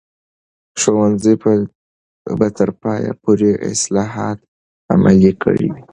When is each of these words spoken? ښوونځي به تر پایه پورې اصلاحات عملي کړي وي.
ښوونځي 0.81 1.33
به 2.39 2.47
تر 2.57 2.69
پایه 2.81 3.11
پورې 3.23 3.49
اصلاحات 3.71 4.37
عملي 4.93 5.31
کړي 5.43 5.67
وي. 5.73 5.81